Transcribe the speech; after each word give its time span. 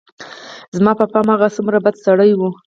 زما 0.77 0.91
په 0.99 1.05
پام 1.11 1.27
هغه 1.33 1.47
څومره 1.55 1.77
بد 1.85 1.95
سړى 2.05 2.31
و. 2.39 2.41